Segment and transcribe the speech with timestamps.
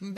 [0.00, 0.12] 嗯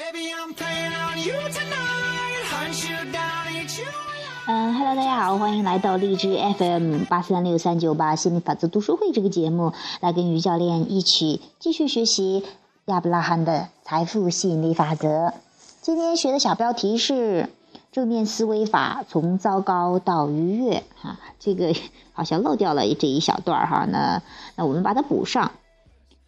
[4.74, 12.42] 哈喽，大家好，欢迎来到荔枝 FM 八三六三九八心理法则读书会这个节目，来跟于教练一起继续学习
[12.86, 15.34] 亚伯拉罕的财富吸引力法则。
[15.82, 17.50] 今天学的小标题是
[17.92, 20.84] 正面思维法，从糟糕到愉悦。
[20.94, 21.74] 哈，这个
[22.14, 24.22] 好像漏掉了这一小段哈，那
[24.54, 25.52] 那我们把它补上。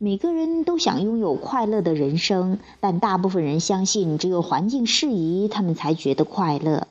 [0.01, 6.87] 每个人都想拥有快乐的人生，但大部分人相信只有环境适宜，他们才觉得快乐。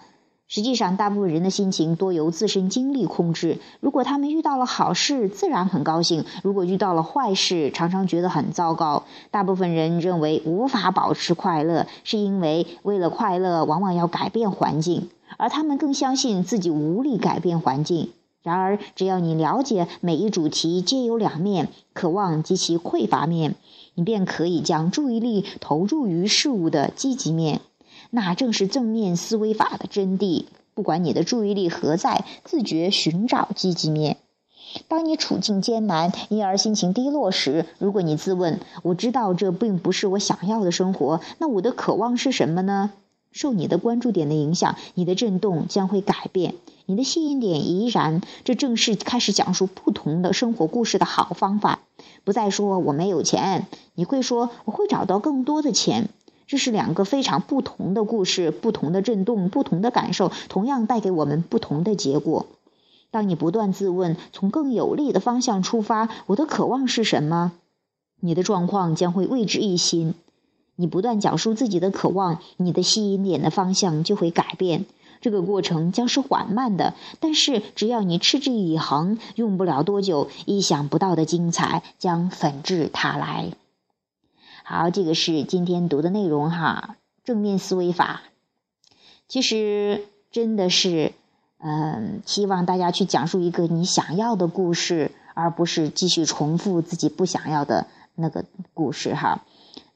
[0.50, 3.60] 实际上，大部分人的心情多由自身经历控制。
[3.80, 9.04] 如果他们遇到了好事，自然很高兴；如果遇到了坏事，常常觉得很糟糕。
[9.32, 18.10] 大部分人认为无法保持快乐，是因为为了快乐，往往要改变环境，而他们更相信自己无力改变环境。
[18.48, 23.56] 然而，只要你了解每一主题皆有两面，渴望及其匮乏面，
[23.94, 27.60] 你便可以将注意力投注于事物的积极面。
[28.10, 30.46] 那正是正面思维法的真谛。
[30.74, 34.16] 不管你的注意力何在，自觉寻找积极面。
[34.88, 42.94] 当你处境艰难，因而心情低落时，如果你自问：“我知道这并不是我想要的生活，那我的渴望是什么呢？”
[43.32, 46.56] 受你的关注点的影响，你的震动将会改变。
[46.86, 51.80] 你的吸引点依然，这正是开始讲述不同的生活故事的好方法。
[52.24, 56.10] 不再说我没有钱，你会说我会找到更多的钱。
[56.46, 62.46] 这是两个非常不同的故事，不同的震动，不同的感受，同样带给我们不同的结果。
[63.12, 67.52] 当你不断自问，从更有利的方向出发，我的渴望是什么？
[68.22, 70.14] 你的状况将会为之一新。
[70.78, 74.86] 你不断讲述自己的渴望，你的吸引点的方向就会改变。
[75.20, 83.52] 这个过程将是缓慢的，但是只要你持之以恒，用不了多久，意想不到的精彩将纷至沓来。
[84.64, 86.96] 好，这个是今天读的内容哈。
[87.24, 88.22] 正面思维法，
[89.28, 91.14] 其实真的是，
[91.58, 99.44] 嗯，希望大家去讲述一个你想要的故事，而不是继续重复自己不想要的那个故事哈。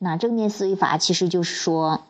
[0.02, 2.02] 那正面思维法其实就是说。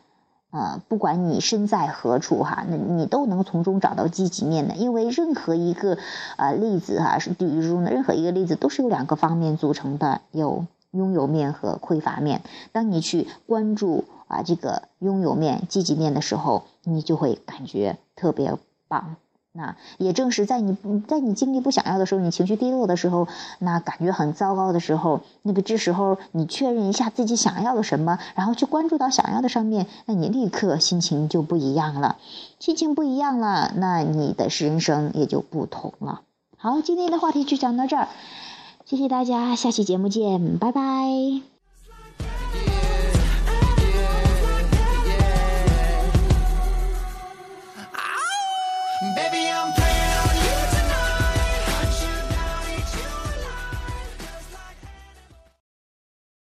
[0.54, 5.96] 呃，不管你身在何处哈，那你都能从中找到积极面的，因为任何一个
[6.36, 12.42] 呃例子哈，是比如呢，任何一个例子都是由两个方面组成的，有拥有面和匮乏面。
[12.70, 18.54] 当你去关注啊这个拥有面、积极面的时候，你就会感觉特别
[18.88, 19.16] 棒。
[19.54, 20.76] 那也正是在你
[21.06, 32.16] 在你经历不想要的时候，你情绪低落的时候，那感觉很糟糕的时候，那个这时候你确认一下自己想要的什么，然后去关注到想要的上面，那你立刻心情就不一样了，
[32.58, 36.22] 心情不一样了，那你的人生也就不同了。
[36.56, 38.08] 好，今天的话题就讲到这儿，
[38.86, 41.51] 谢谢大家，下期节目见，拜拜。